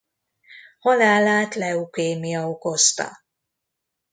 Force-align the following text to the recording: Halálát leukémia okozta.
Halálát 0.79 1.55
leukémia 1.55 2.49
okozta. 2.49 3.19